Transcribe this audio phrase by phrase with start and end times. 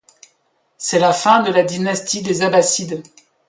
[0.79, 3.03] C’est la fin de la dynastie des Abbassides.